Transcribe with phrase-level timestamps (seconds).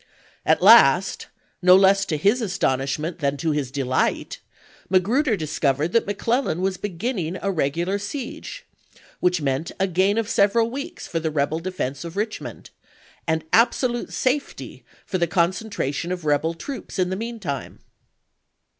[0.47, 1.27] At last,
[1.61, 4.39] no less to his astonishment than to his delight,
[4.89, 8.65] Magruder discovered that McClellan was beginning a regular siege,
[9.19, 12.71] which meant a gain of several weeks for the rebel defense of Richmond,
[13.27, 17.77] and absolute safety for the concentration of rebel troops in the mean time.